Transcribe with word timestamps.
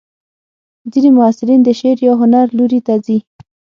ځینې 0.91 1.09
محصلین 1.17 1.59
د 1.63 1.69
شعر 1.79 1.97
یا 2.07 2.13
هنر 2.21 2.45
لوري 2.57 2.79
ته 2.87 2.93
ځي. 3.05 3.17